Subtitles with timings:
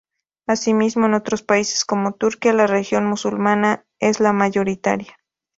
[0.47, 5.15] Asimismo, en otros países como Turquía, la religión musulmana es la mayoritaria.